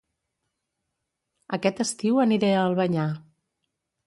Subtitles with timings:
[1.59, 3.05] Aquest estiu aniré a Albanyà